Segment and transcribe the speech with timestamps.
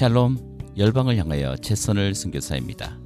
[0.00, 0.38] 샬롬
[0.78, 2.98] 열방을 향하여 최선을 선교사입니다.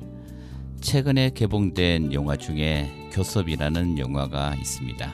[0.80, 5.12] 최근에 개봉된 영화 중에 교섭이라는 영화가 있습니다.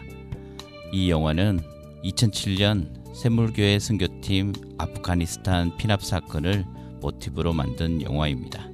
[0.93, 1.61] 이 영화는
[2.05, 6.67] 2007년 샘물교회 선교팀 아프가니스탄 피납 사건을
[7.01, 8.69] 모티브로 만든 영화입니다.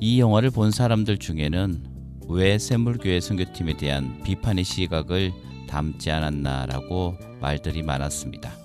[0.00, 1.84] 이 영화를 본 사람들 중에는
[2.30, 5.32] 왜 샘물교회 선교팀에 대한 비판의 시각을
[5.68, 8.61] 담지 않았나라고 말들이 많았습니다.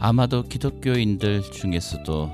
[0.00, 2.30] 아마도 기독교인들 중에서도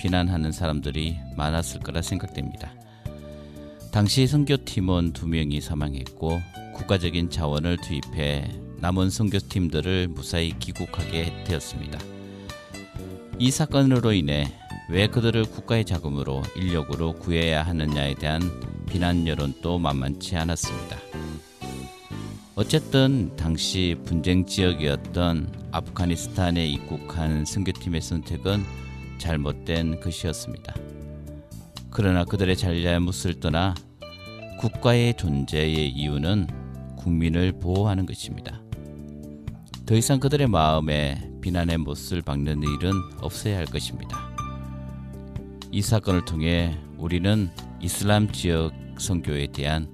[0.00, 2.72] 비난하는 사람들이 많았을 거라 생각됩니다.
[3.92, 6.40] 당시 선교팀원 두 명이 사망했고
[6.74, 12.00] 국가적인 자원을 투입해 남은 선교팀들을 무사히 귀국하게 되었습니다.
[13.38, 14.52] 이 사건으로 인해
[14.90, 18.42] 왜 그들을 국가의 자금으로 인력으로 구해야 하느냐에 대한
[18.86, 21.23] 비난 여론도 만만치 않았습니다.
[22.56, 28.62] 어쨌든 당시 분쟁 지역이었던 아프가니스탄에 입국한 선교팀의 선택은
[29.18, 30.72] 잘못된 것이었습니다.
[31.90, 33.74] 그러나 그들의 잘잘못을 떠나
[34.60, 36.46] 국가의 존재의 이유는
[36.96, 38.62] 국민을 보호하는 것입니다.
[39.84, 44.16] 더 이상 그들의 마음에 비난의 못을 박는 일은 없어야 할 것입니다.
[45.72, 47.50] 이 사건을 통해 우리는
[47.80, 49.92] 이슬람 지역 선교에 대한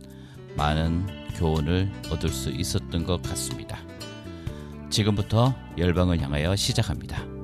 [0.58, 3.78] 많은 교훈을 얻을 수 있었던 것 같습니다.
[4.90, 7.39] 지금부터 열방을 향하여 시작합니다.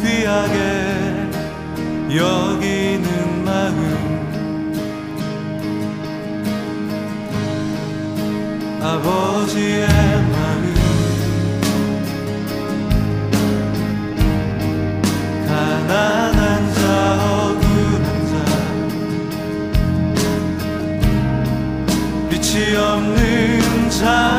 [0.00, 0.58] 귀하게
[2.16, 3.78] 여기는 마음.
[8.82, 9.86] 아버지의
[10.32, 10.74] 마음.
[15.46, 16.80] 가난한 자
[17.22, 18.34] 억울한 자.
[22.30, 24.35] 빛이 없는 자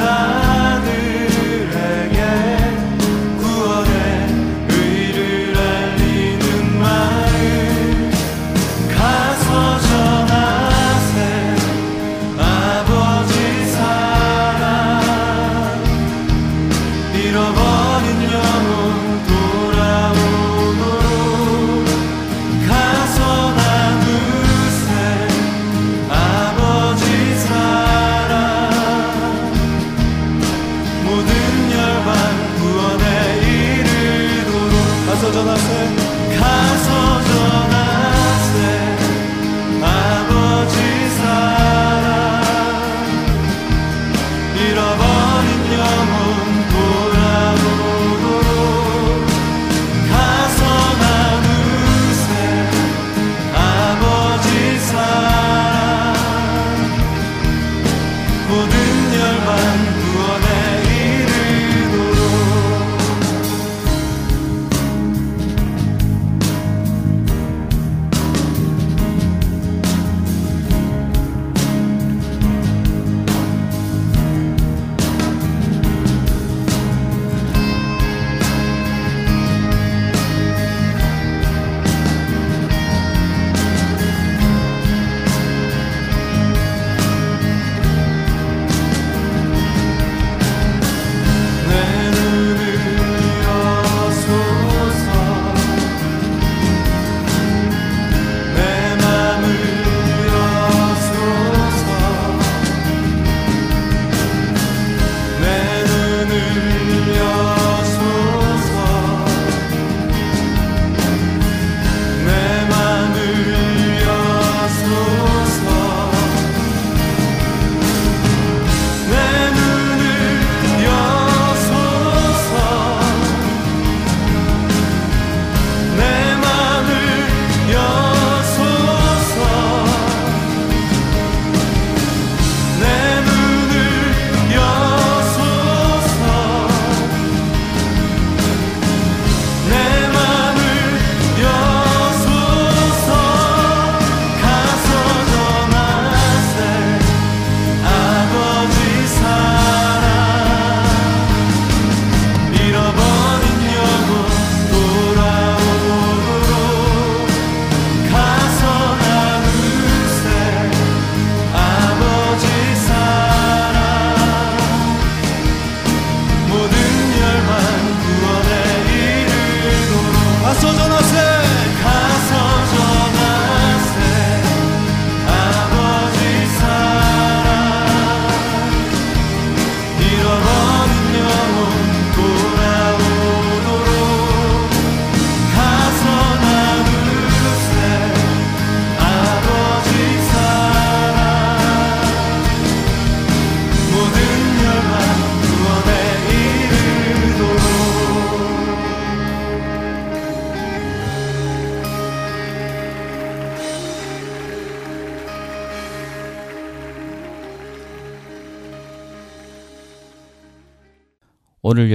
[0.00, 0.39] time.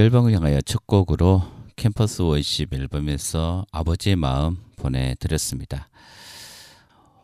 [0.06, 1.42] 열방을 향하여 첫 곡으로
[1.74, 5.88] 캠퍼스 워십 앨범에서 아버지의 마음 보내드렸습니다.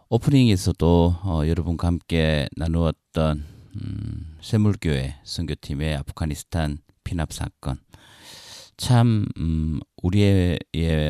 [0.09, 3.45] 오프닝에서도 어, 여러분과 함께 나누었던
[3.77, 7.79] 음, 샘물교회 선교팀의 아프가니스탄 피납 사건
[8.77, 10.59] 참 음, 우리의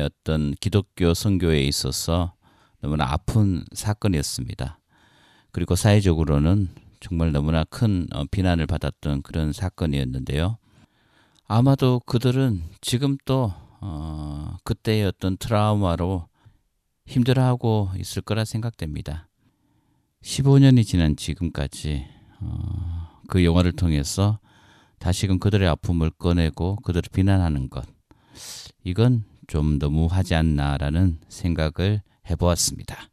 [0.05, 2.35] 어떤 기독교 선교에 있어서
[2.81, 4.79] 너무나 아픈 사건이었습니다.
[5.51, 10.59] 그리고 사회적으로는 정말 너무나 큰 어, 비난을 받았던 그런 사건이었는데요.
[11.45, 16.27] 아마도 그들은 지금 또 어, 그때의 어떤 트라우마로
[17.05, 19.27] 힘들어하고 있을 거라 생각됩니다.
[20.21, 22.07] 15년이 지난 지금까지
[22.39, 24.39] 어, 그 영화를 통해서
[24.99, 27.85] 다시금 그들의 아픔을 꺼내고 그들을 비난하는 것
[28.85, 33.12] 이건 좀 너무하지 않나라는 생각을 해보았습니다.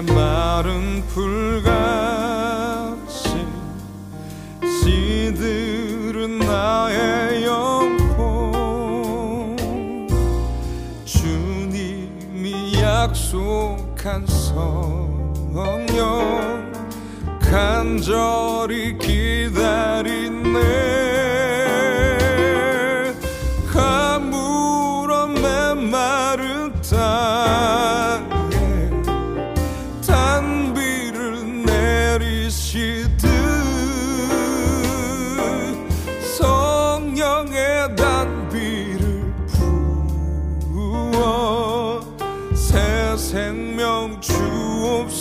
[0.00, 1.76] 빈들의 마른 풀같이
[4.64, 8.78] 시들은 나의 영혼.
[11.04, 15.60] 주님이 약속한 성령
[17.40, 20.60] 간절히 기다리네
[25.42, 27.99] 메마른 땅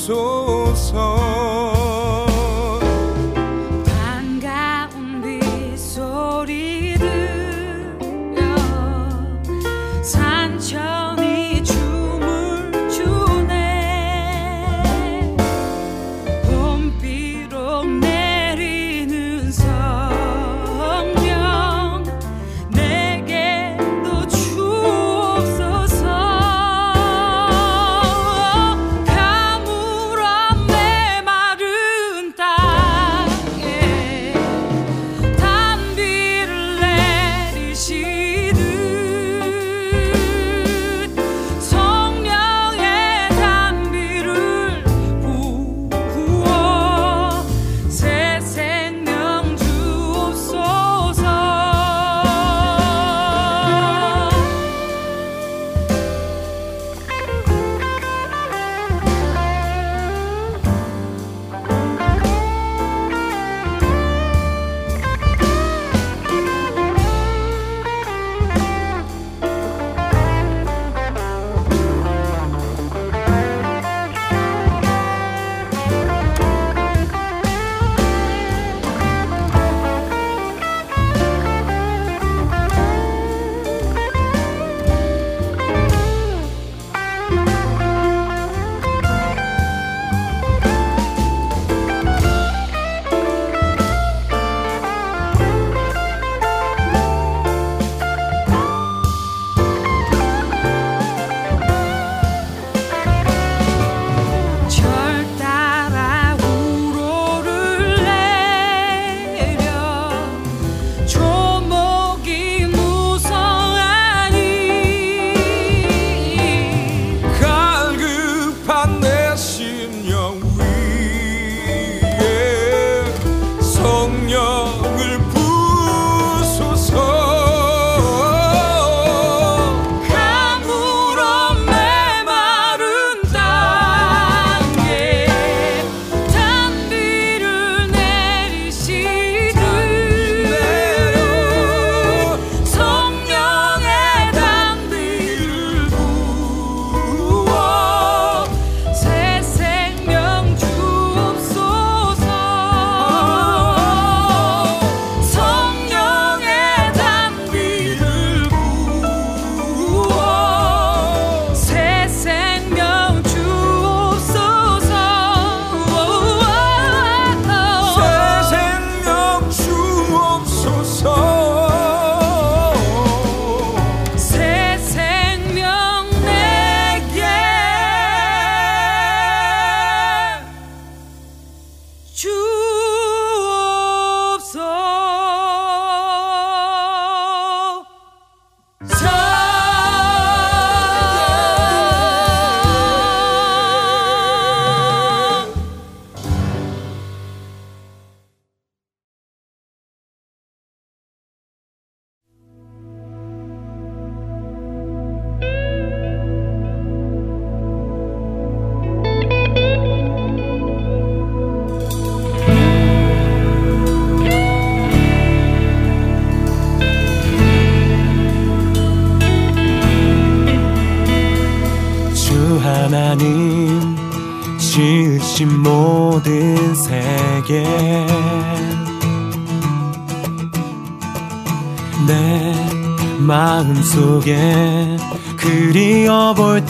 [0.10, 0.74] 주옵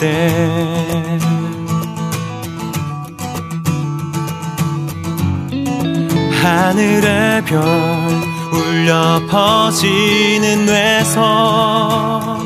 [0.00, 1.18] 때.
[6.42, 7.60] 하늘의 별
[8.50, 12.38] 울려 퍼지는 뇌서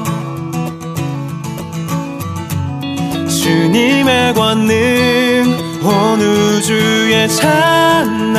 [3.28, 8.34] 주님의 권능 온 우주에 찬네.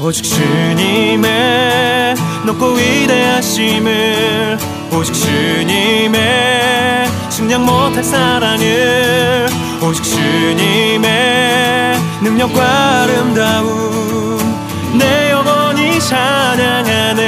[0.00, 4.58] 오직 주님의 높고 위대하심을
[4.96, 9.46] 오직 주님의 측량 못할 사랑을
[9.82, 14.38] 오직 주님의 능력과 아름다움
[14.96, 17.24] 내 영혼이 찬양하네.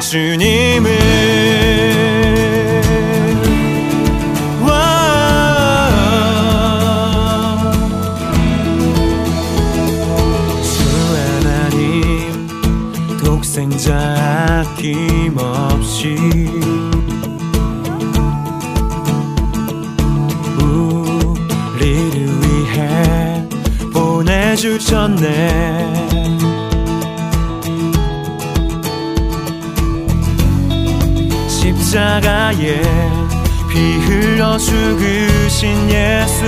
[0.00, 1.63] 주님을
[16.04, 16.16] 없이
[21.72, 23.48] 우리를 위해
[23.90, 25.28] 보내주셨네.
[31.48, 32.82] 십자가에
[33.70, 36.44] 피 흘려 죽으신 예수.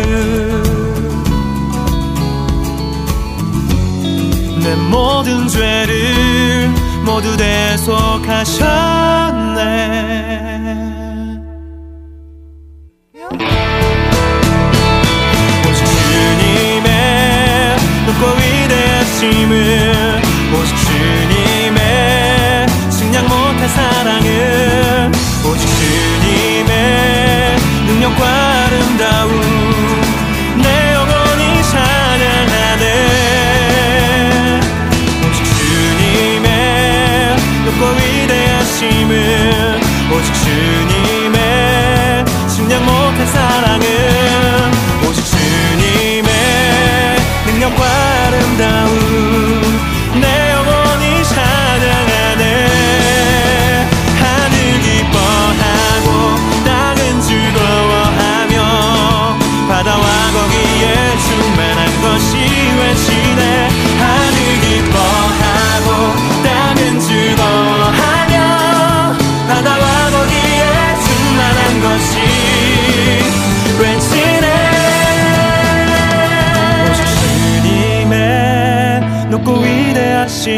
[4.63, 8.67] 내 모든 죄를 모두 대속하셨네
[37.79, 38.26] 높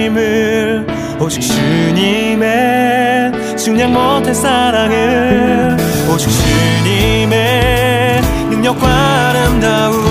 [0.09, 0.87] 위대하심을
[1.21, 5.77] 오직 주님의 측량 못할 사랑을
[6.11, 10.08] 오직 주님의 능력과 아름다움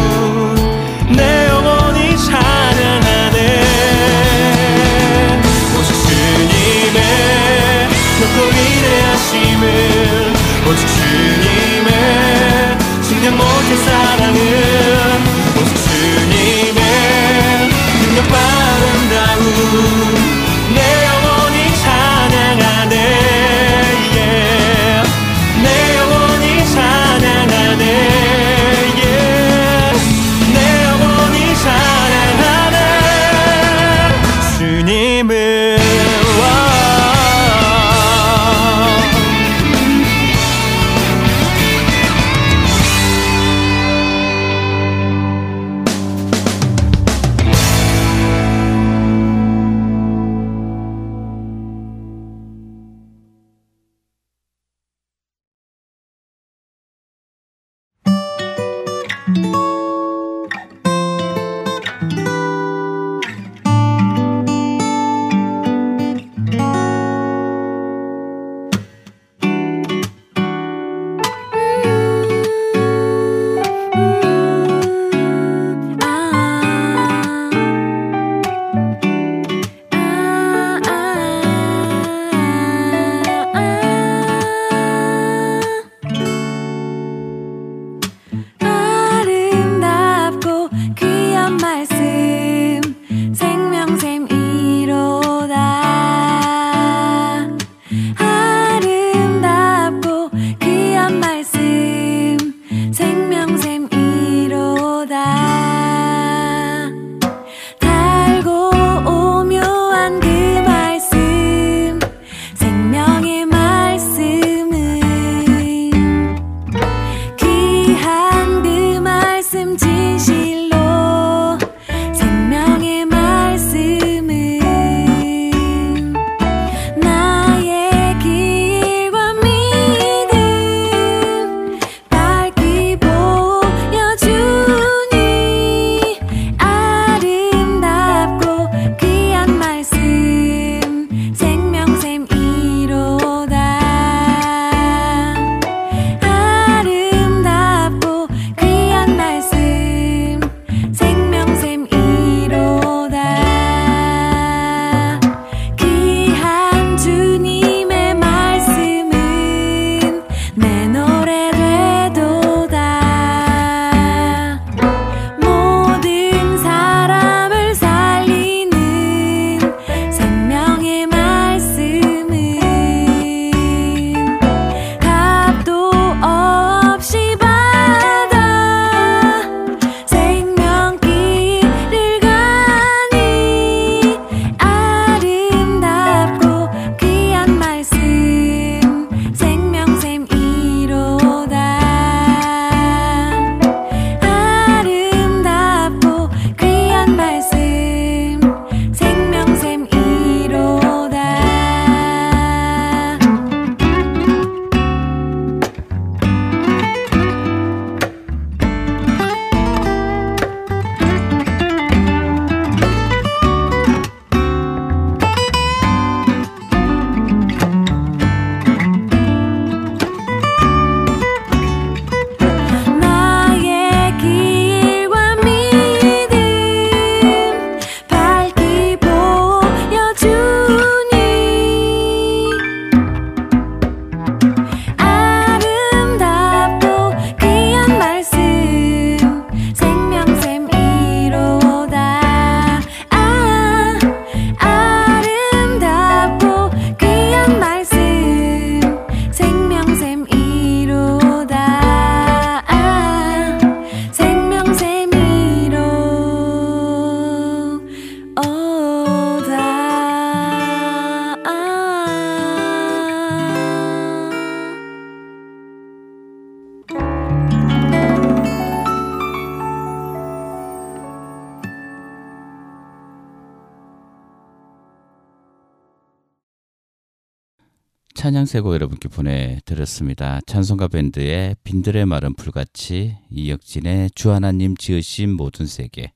[278.48, 280.40] 세곡 여러분께 보내드렸습니다.
[280.48, 286.14] 찬송가 밴드의 빈들의 마른 풀같이 이혁진의 주 하나님 지으신 모든 세계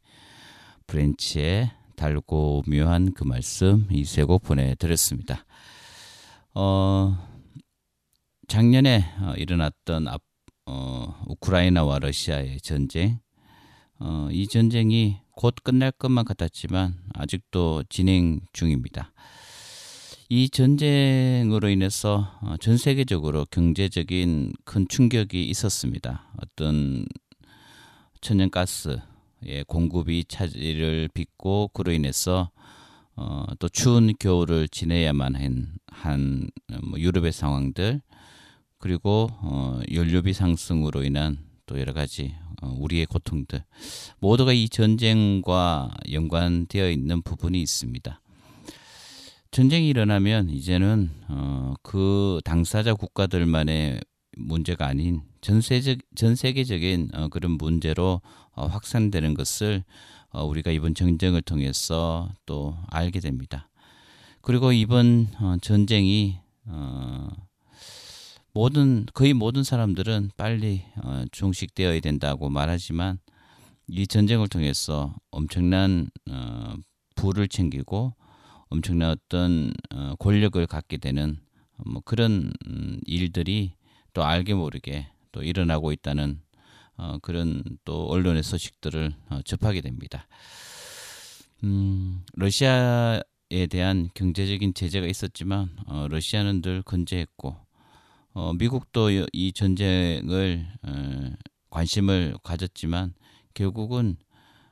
[0.87, 5.45] 브랜치의 달고 묘한 그 말씀 이 세 곡 보내드렸습니다.
[6.55, 7.17] 어,
[8.47, 10.21] 작년에 어, 일어났던 앞,
[10.65, 13.19] 어, 우크라이나와 러시아의 전쟁
[13.99, 19.11] 어, 이 전쟁이 곧 끝날 것만 같았지만 아직도 진행 중입니다.
[20.33, 26.23] 이 전쟁으로 인해서 어, 전 세계적으로 경제적인 큰 충격이 있었습니다.
[26.41, 27.05] 어떤
[28.21, 32.49] 천연가스의 공급이 차질을 빚고 그로 인해서
[33.17, 36.47] 어, 또 추운 겨울을 지내야만 한, 한
[36.81, 38.01] 뭐 유럽의 상황들
[38.77, 43.65] 그리고 어, 연료비 상승으로 인한 또 여러 가지 어, 우리의 고통들
[44.19, 48.21] 모두가 이 전쟁과 연관되어 있는 부분이 있습니다.
[49.51, 53.99] 전쟁이 일어나면 이제는 어, 그 당사자 국가들만의
[54.37, 58.21] 문제가 아닌 전세적 전 세계적인 어, 그런 문제로
[58.53, 59.83] 어, 확산되는 것을
[60.29, 63.69] 어, 우리가 이번 전쟁을 통해서 또 알게 됩니다.
[64.41, 66.37] 그리고 이번 어, 전쟁이
[66.67, 67.27] 어,
[68.53, 73.19] 모든 거의 모든 사람들은 빨리 어, 종식되어야 된다고 말하지만
[73.89, 76.73] 이 전쟁을 통해서 엄청난 어,
[77.15, 78.13] 부를 챙기고
[78.71, 81.37] 엄청난 어떤 어, 권력을 갖게 되는
[81.85, 83.73] 뭐 그런 음, 일들이
[84.13, 86.39] 또 알게 모르게 또 일어나고 있다는
[86.95, 90.25] 어, 그런 또 언론의 소식들을 어, 접하게 됩니다.
[91.65, 97.57] 음, 러시아에 대한 경제적인 제재가 있었지만 어, 러시아는 늘 건재했고
[98.33, 101.31] 어, 미국도 이 전쟁을 어,
[101.69, 103.15] 관심을 가졌지만
[103.53, 104.15] 결국은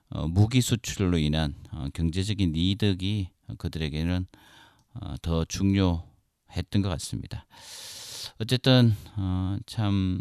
[0.09, 4.25] 어, 무기 수출로 인한 어, 경제적인 이득이 그들에게는
[4.93, 7.45] 어, 더 중요했던 것 같습니다.
[8.39, 10.19] 어쨌든 어, 참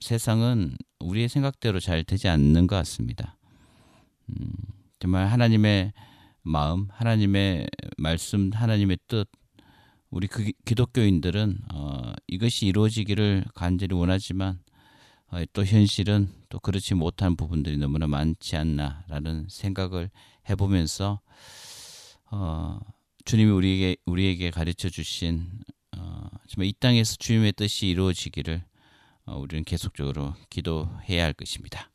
[0.00, 3.36] 세상은 우리의 생각대로 잘 되지 않는 것 같습니다.
[4.28, 4.52] 음,
[4.98, 5.92] 정말 하나님의
[6.42, 9.28] 마음, 하나님의 말씀, 하나님의 뜻,
[10.10, 14.58] 우리 그 기독교인들은 어, 이것이 이루어지기를 간절히 원하지만
[15.30, 20.10] 어, 또 현실은 또 그렇지 못한 부분들이 너무나 많지 않나라는 생각을
[20.48, 21.20] 해보면서
[22.30, 22.78] 어,
[23.24, 25.46] 주님이 우리에게 우리에게 가르쳐 주신
[25.96, 28.62] 어, 정말 이 땅에서 주님의 뜻이 이루어지기를
[29.26, 31.90] 어, 우리는 계속적으로 기도해야 할 것입니다.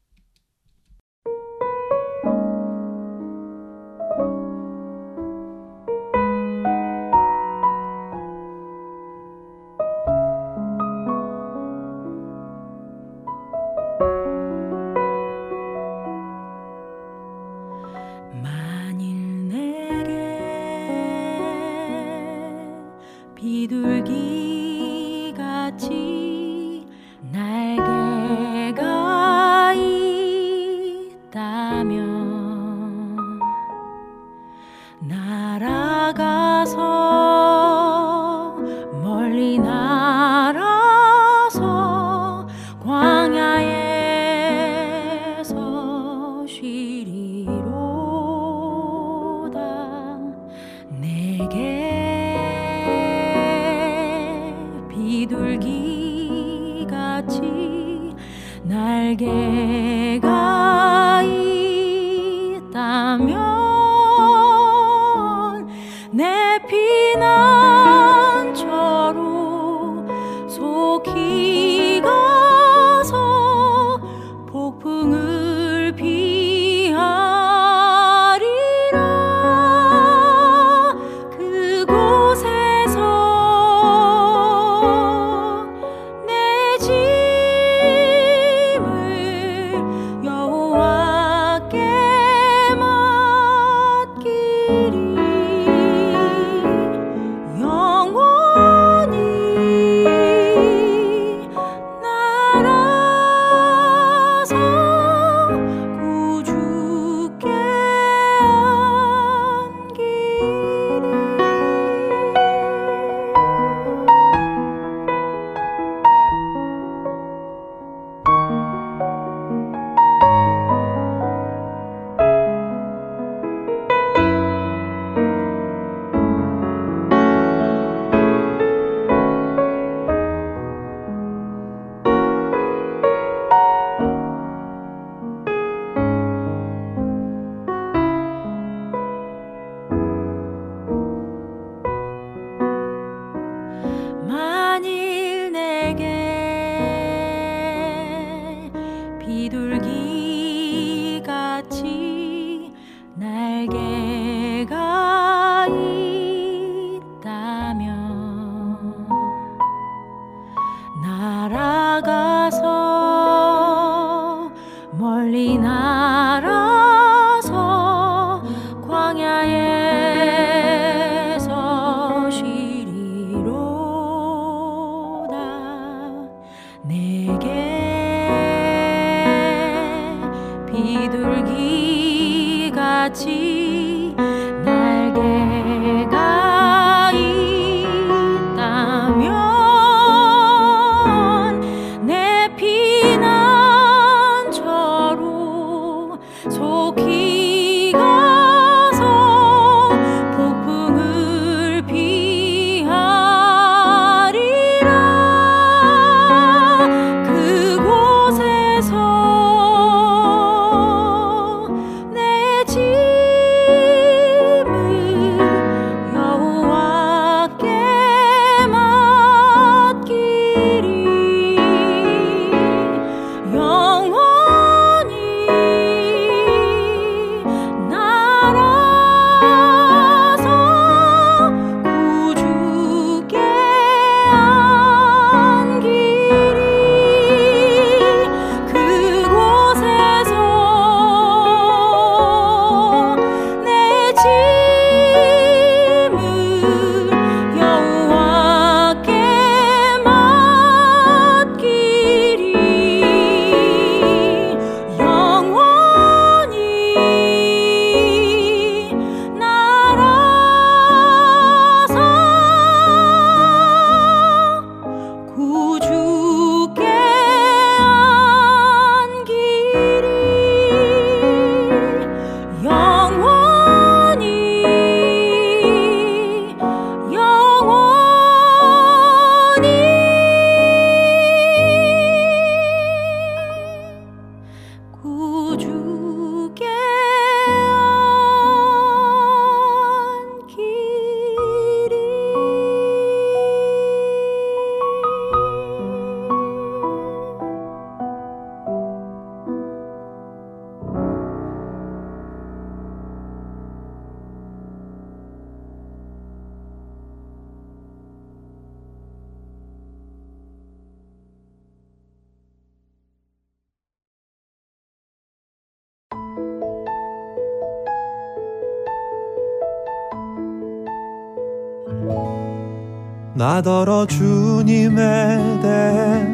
[323.44, 326.26] 나더러 주님에 대해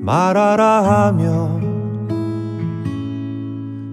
[0.00, 1.60] 말하라 하며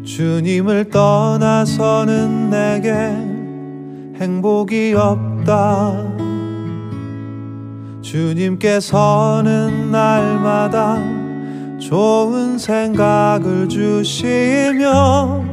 [0.04, 2.90] 주님을 떠나서는 내게
[4.20, 6.02] 행복이 없다.
[8.02, 10.98] 주님께서는 날마다
[11.78, 15.44] 좋은 생각을 주시며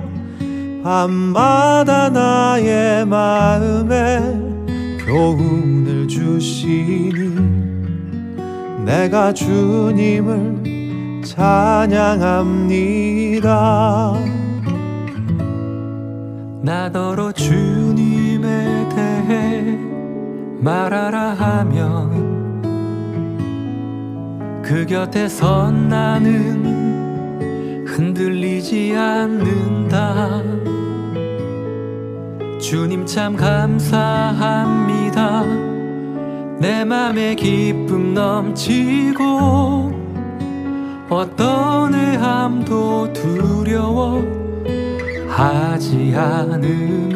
[0.82, 4.22] 밤마다 나의 마음에
[5.04, 5.81] 교훈을
[6.12, 7.12] 주시니
[8.84, 12.52] 내가 주님을 찬양합니다.
[16.60, 19.78] 나더러 주님에 대해
[20.60, 22.60] 말하라 하면
[24.62, 30.42] 그 곁에 선 나는 흔들리지 않는다
[32.60, 34.72] 주님 참 감사합니다
[36.62, 39.90] 내 맘에 기쁨 넘치고
[41.10, 44.22] 어떤 애함도 두려워
[45.28, 47.10] 하지 않음은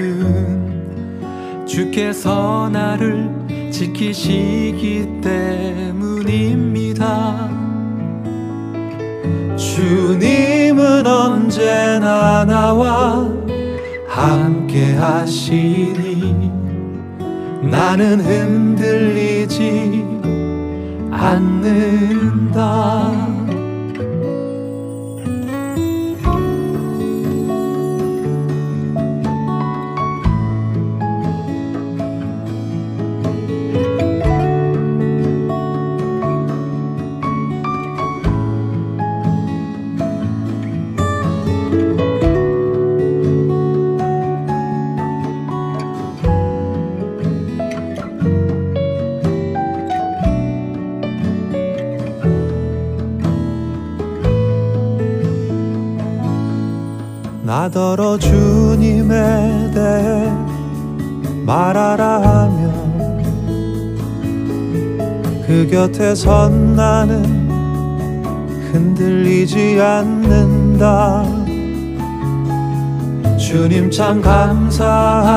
[1.64, 3.30] 주께서 나를
[3.70, 6.68] 지키시기 때문입니다.
[9.56, 13.30] 주님은 언제나 나와
[14.08, 16.65] 함께 하시니
[17.70, 20.04] 나는 흔들리지
[21.10, 22.56] 않는다.
[65.76, 67.22] 곁에선 나는
[68.72, 71.22] 흔들리지 않는다.
[73.36, 75.36] 주님 참 감사합니다.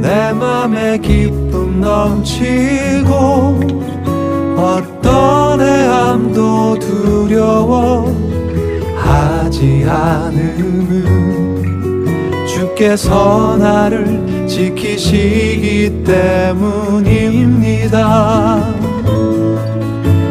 [0.00, 3.60] 내 맘에 기쁨 넘치고
[4.56, 8.16] 어떤 해함도 두려워하지
[9.88, 11.06] 않음은
[12.44, 14.17] 주께서 나를
[14.58, 16.74] 지키시기 때문입니다.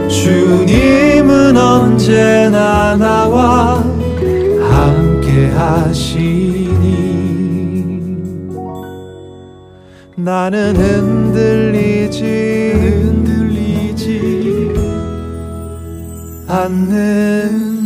[0.10, 3.82] 주님은 언제나 나와
[4.70, 6.68] 함께 하시니
[10.18, 12.26] 나는 흔들리지
[12.76, 14.12] 흔들리지
[16.50, 17.78] 않는다.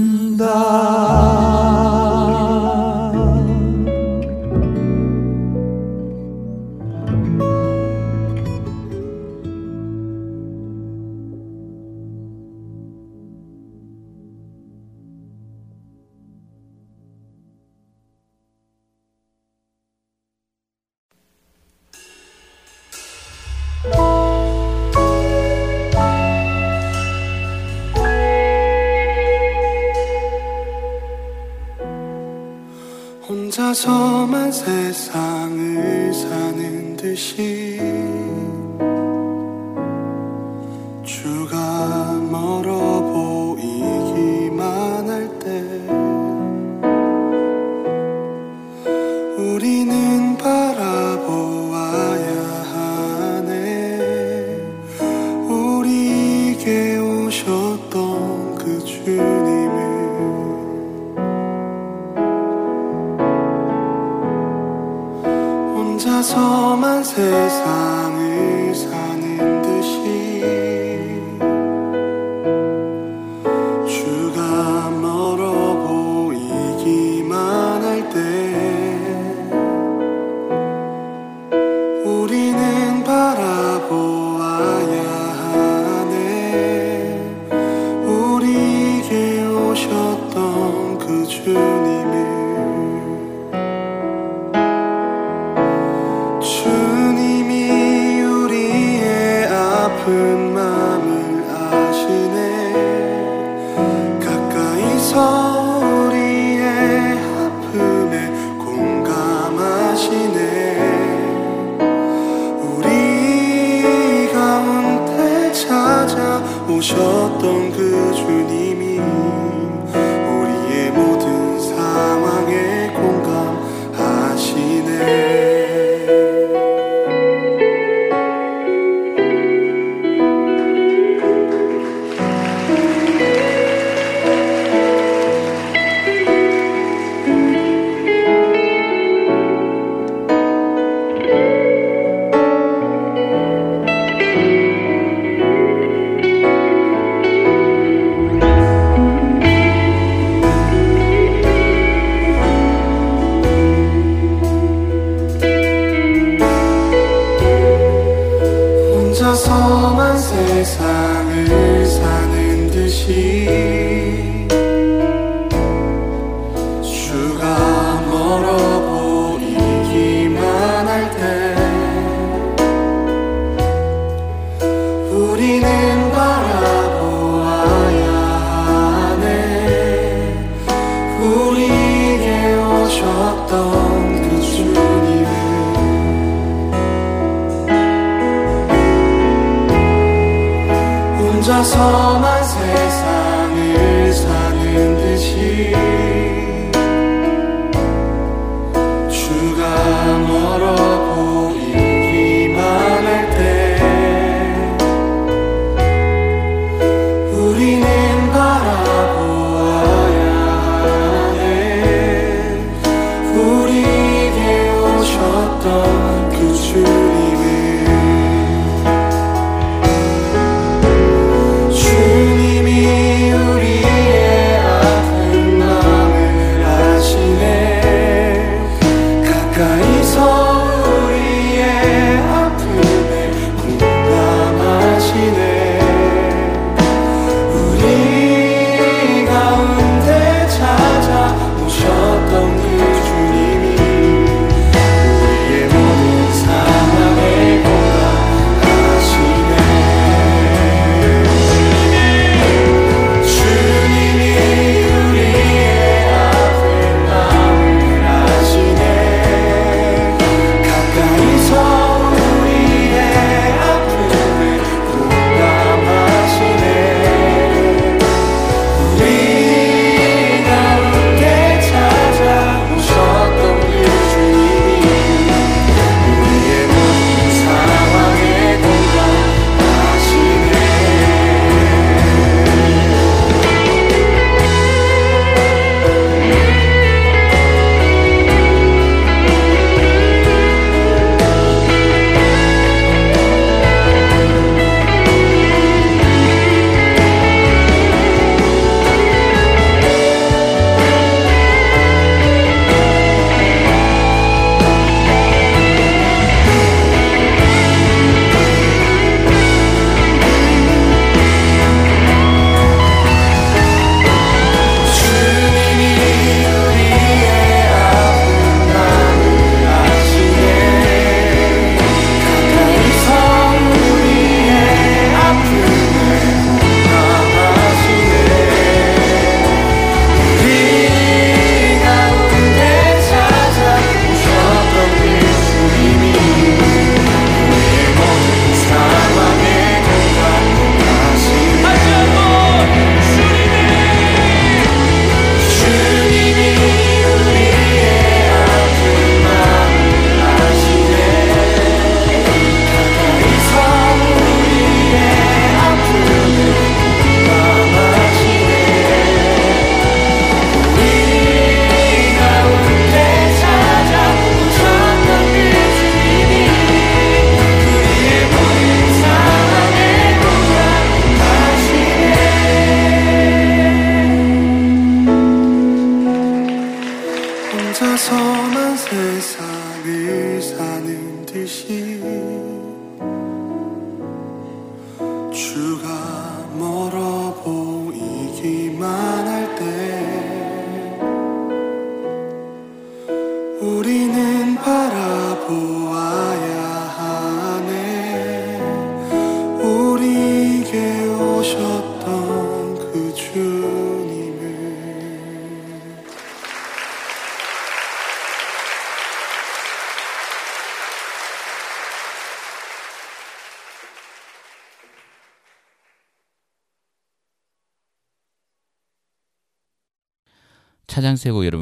[33.71, 37.60] 혼자서만 세상을 사는 듯이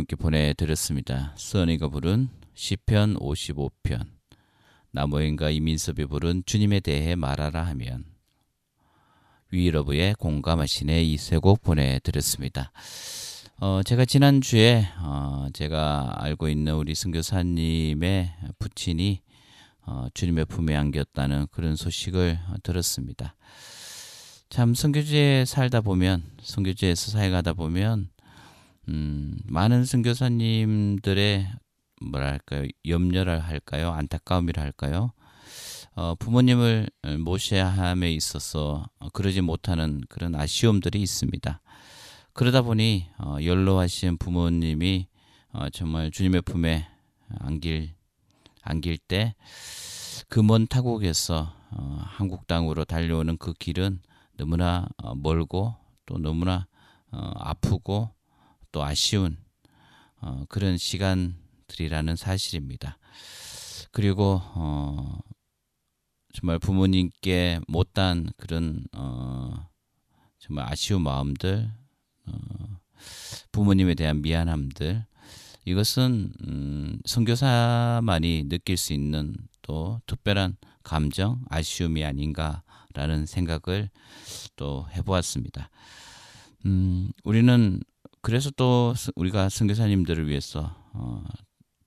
[0.10, 1.34] 여러분께 보내드렸습니다.
[1.38, 4.08] 써니가 부른 시편 55편
[4.92, 8.06] 나무인과 이민섭이 부른 주님에 대해 말하라 하면
[9.52, 12.72] 위러브의 공감하시네 이세 곡 보내드렸습니다.
[13.60, 19.22] 어, 제가 지난주에 어, 제가 알고 있는 우리 선교사님의 부친이
[19.86, 23.36] 어, 주님의 품에 안겼다는 그런 소식을 들었습니다.
[24.50, 28.10] 참 선교지에 살다 보면 선교지에서 살아가다 보면
[28.90, 31.48] 음, 많은 선교사님들의
[32.02, 32.68] 뭐랄까요?
[32.88, 33.92] 염려를 할까요?
[33.92, 35.14] 안타까움이라 할까요?
[35.96, 41.62] 어, 부모님을 모셔야 함에 있어서 그러지 못하는 그런 아쉬움들이 있습니다.
[42.34, 45.08] 그러다 보니 어, 연로하신 부모님이
[45.52, 46.88] 어, 정말 주님의 품에
[47.40, 47.94] 안길
[48.64, 49.36] 안길 때
[50.30, 54.02] 그 먼 타국에서 어, 한국 땅으로 달려오는 그 길은
[54.38, 55.76] 너무나 어, 멀고
[56.06, 56.68] 또 너무나
[57.12, 58.12] 어, 아프고
[58.72, 59.38] 또 아쉬운
[60.22, 62.98] 어, 그런 시간들이라는 사실입니다.
[63.92, 65.20] 그리고 어,
[66.34, 69.70] 정말 부모님께 못한 그런 어,
[70.38, 71.72] 정말 아쉬운 마음들,
[72.28, 72.32] 어,
[73.52, 75.06] 부모님에 대한 미안함들
[75.66, 83.90] 이것은 음, 선교사만이 느낄 수 있는 또 특별한 감정, 아쉬움이 아닌가라는 생각을
[84.56, 85.70] 또 해보았습니다.
[86.66, 87.80] 음, 우리는
[88.22, 91.24] 그래서 또 우리가 선교사님들을 위해서 어,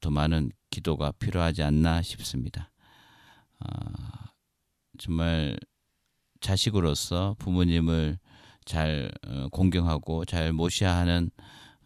[0.01, 2.71] 더 많은 기도가 필요하지 않나 싶습니다.
[3.61, 3.69] 어,
[4.99, 5.59] 정말
[6.41, 8.19] 자식으로서 부모님을
[8.65, 11.31] 잘 어, 공경하고 잘 모셔야 하는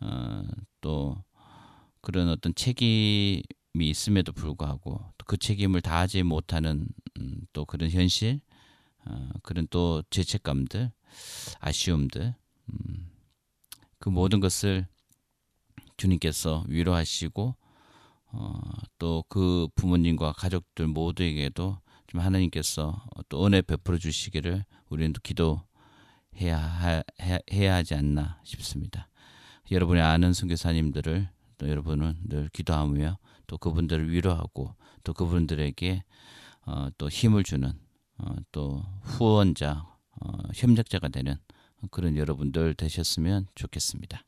[0.00, 0.42] 어,
[0.80, 1.16] 또
[2.00, 3.42] 그런 어떤 책임이
[3.74, 6.86] 있음에도 불구하고 그 책임을 다하지 못하는
[7.18, 8.40] 음, 또 그런 현실,
[9.04, 10.92] 어, 그런 또 죄책감들,
[11.60, 12.34] 아쉬움들,
[12.68, 13.10] 음,
[13.98, 14.86] 그 모든 것을
[15.96, 17.56] 주님께서 위로하시고
[18.32, 18.60] 어,
[18.98, 27.02] 또 그 부모님과 가족들 모두에게도 좀 하나님께서 또 은혜 베풀어 주시기를 우리는 또 기도해야 하,
[27.52, 29.08] 해야 하지 않나 싶습니다.
[29.70, 31.28] 여러분의 아는 선교사님들을
[31.58, 36.04] 또 여러분은 늘 기도하며 또 그분들을 위로하고 또 그분들에게
[36.66, 37.72] 어, 또 힘을 주는
[38.18, 39.86] 어, 또 후원자,
[40.20, 41.36] 어, 협력자가 되는
[41.90, 44.22] 그런 여러분들 되셨으면 좋겠습니다.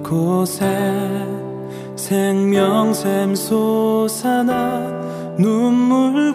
[0.00, 0.64] 이곳에
[1.96, 4.78] 생명샘 솟아나
[5.38, 6.34] 눈물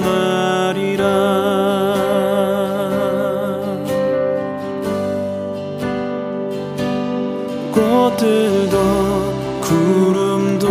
[8.21, 8.77] 꽃들도
[9.61, 10.67] 구름도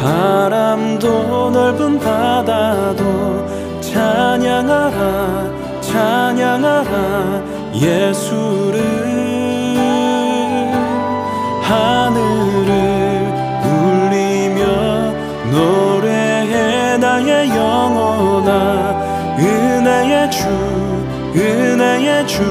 [0.00, 3.46] 바람도 넓은 바다도
[3.80, 8.82] 찬양하라 찬양하라 예수를.
[11.62, 12.72] 하늘을
[13.62, 15.12] 울리며
[15.52, 19.36] 노래해 나의 영혼아.
[19.38, 20.48] 은혜의 주
[21.36, 22.42] 은혜의 주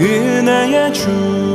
[0.00, 1.47] 은혜의 주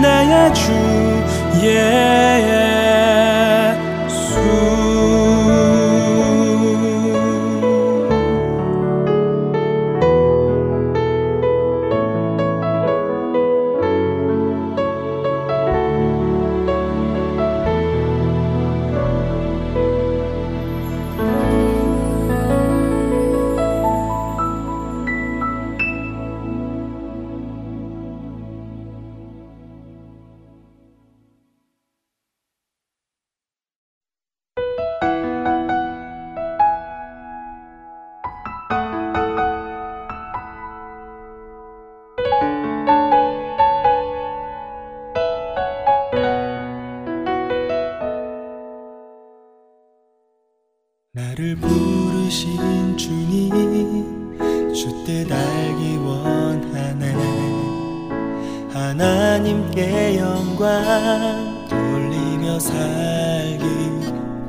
[0.00, 0.79] 은하야 주
[51.40, 57.16] 나를 부르신 주님 주때 달기 원하네.
[58.70, 63.64] 하나님께 영광 돌리며 살기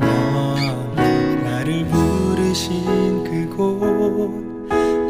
[0.01, 1.35] 원해.
[1.45, 4.29] 나를 부르신 그곳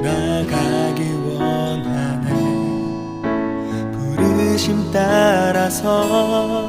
[0.03, 1.01] 나가기
[1.35, 2.29] 원하네.
[3.91, 6.60] 부르심 따라서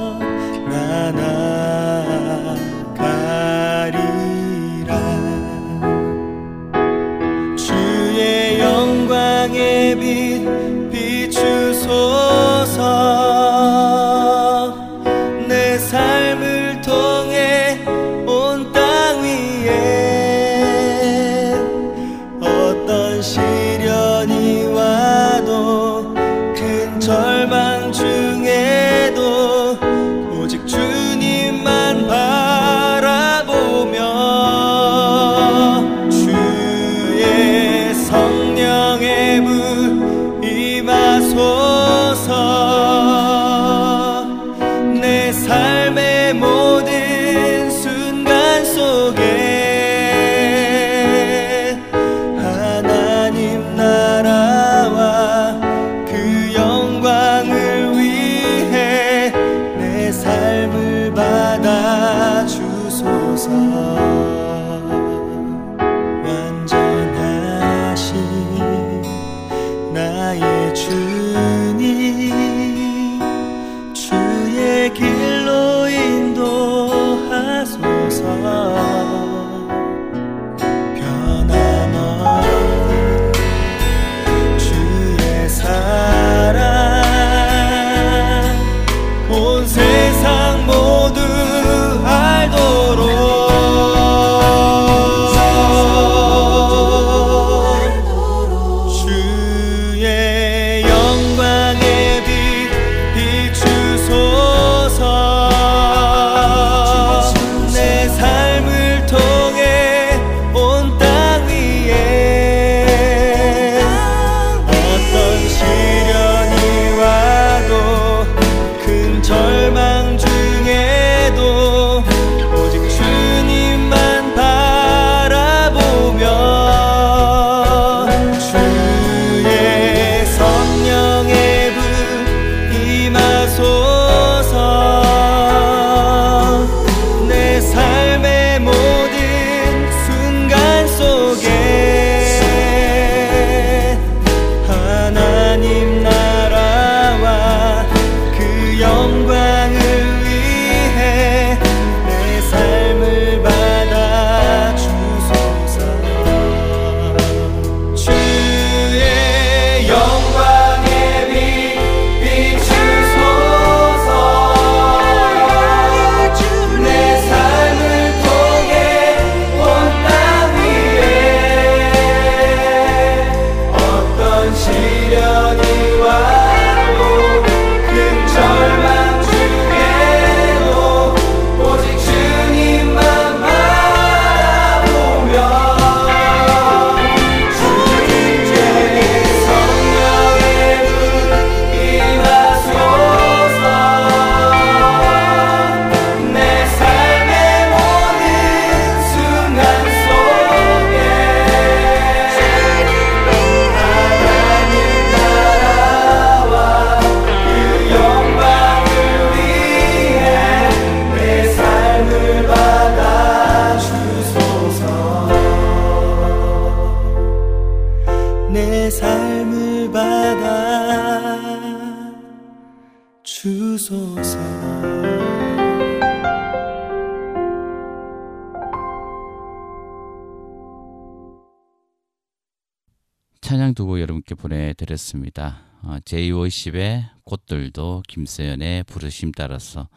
[235.13, 235.63] 보내드렸습니다.
[235.83, 239.89] 어, 제250의 꽃들도 김세연의 부르심 따라서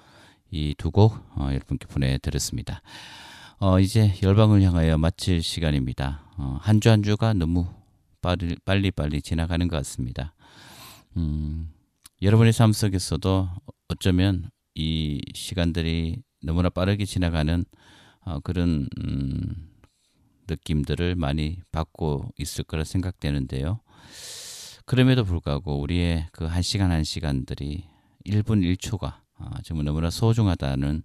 [0.52, 2.82] 이 두 곡 어, 여러분께 보내드렸습니다.
[3.60, 6.22] 어, 이제 열방을 향하여 마칠 시간입니다.
[6.38, 7.68] 어, 한주 한 주가 너무
[8.22, 10.36] 빨리 빨리, 빨리 지나가는 것 같습니다.
[11.18, 11.72] 음,
[12.22, 13.50] 여러분의 삶 속에서도
[13.90, 17.64] 어쩌면 이 시간들이 너무나 빠르게 지나가는
[18.26, 19.70] 어, 그런 음,
[20.48, 23.80] 느낌들을 많이 받고 있을 거라 생각되는데요.
[24.86, 27.86] 그럼에도 불구하고 우리의 그 한 시간 한 시간들이
[28.26, 31.04] 1분 1초가 아, 정말 너무나 소중하다는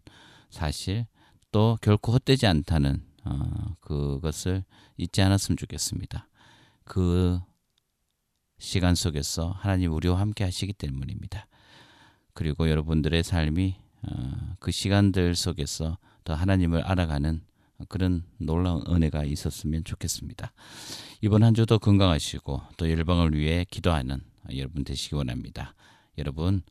[0.51, 1.07] 사실
[1.51, 4.65] 또 결코 헛되지 않다는 어, 그것을
[4.97, 6.29] 잊지 않았으면 좋겠습니다.
[6.85, 7.41] 그
[8.59, 11.47] 시간 속에서 하나님 우리와 함께 하시기 때문입니다.
[12.35, 17.43] 그리고 여러분들의 삶이 어, 그 시간들 속에서 더 하나님을 알아가는
[17.89, 20.53] 그런 놀라운 은혜가 있었으면 좋겠습니다.
[21.23, 24.23] 이번 한 주도 건강하시고 또 열방을 위해 기도하는
[24.57, 25.75] 여러분 되시기 원합니다.
[26.19, 26.63] 여러분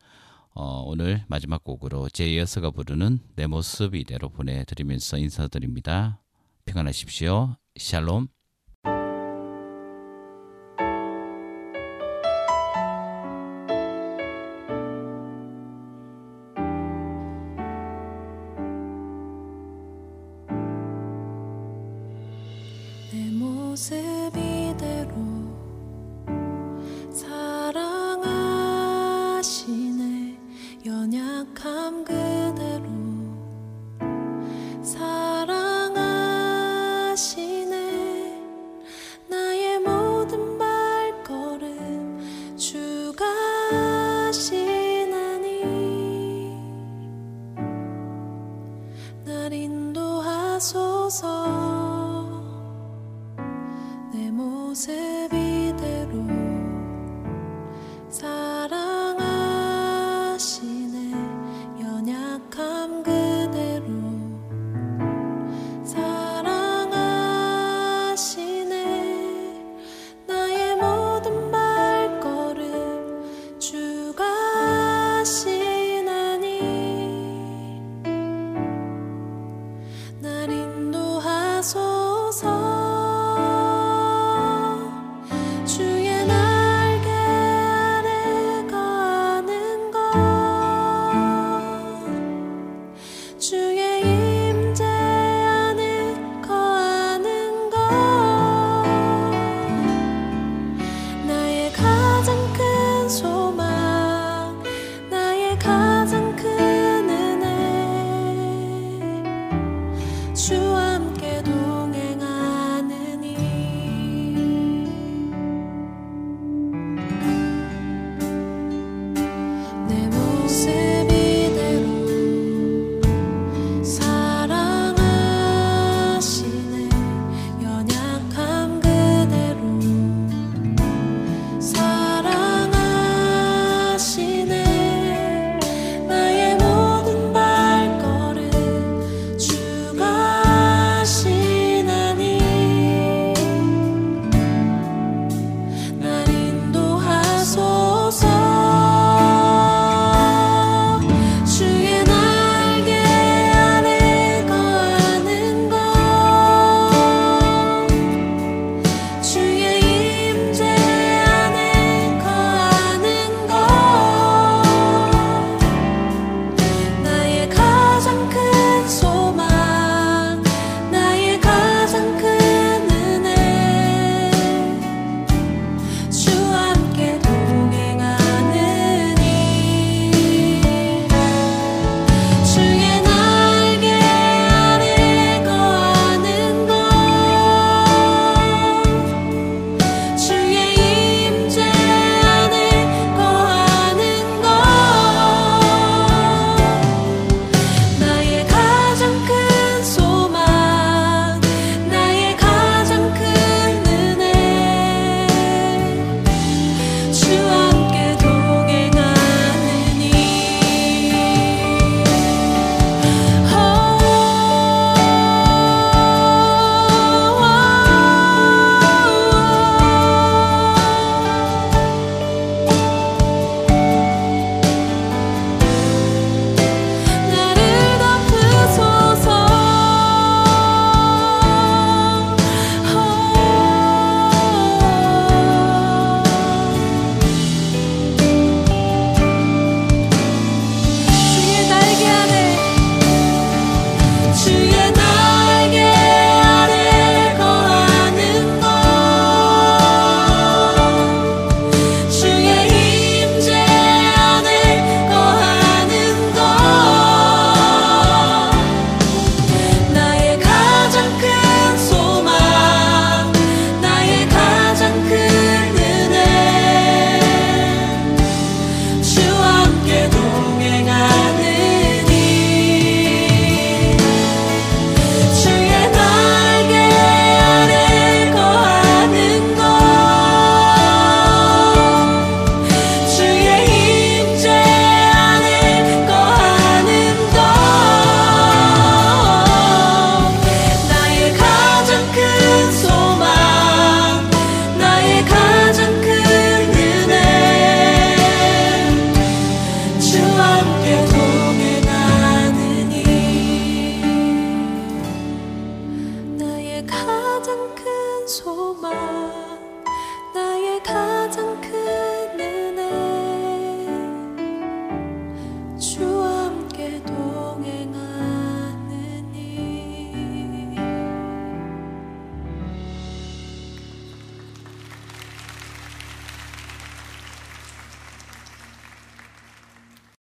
[0.54, 6.22] 어, 오늘 마지막 곡으로 제이어서가 부르는 내 모습 이대로 보내드리면서 인사드립니다.
[6.66, 7.56] 평안하십시오.
[7.78, 8.28] 샬롬.